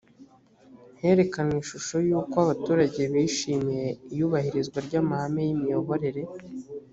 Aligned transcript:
herekanywe 1.01 1.57
ishusho 1.63 1.95
yuko 2.07 2.35
abaturage 2.45 3.01
bishimiye 3.13 3.87
iyubahirizwa 4.13 4.77
ry 4.87 4.93
‘amahame 5.01 5.41
y 5.47 5.51
‘imiyoborere. 5.55 6.21